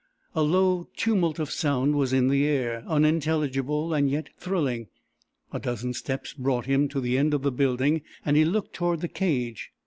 [0.33, 4.87] A low tumult of sound was in the air, unintelligible and yet thrilling.
[5.51, 9.01] A dozen steps brought him to the end of the building and he looked toward
[9.01, 9.69] the cage.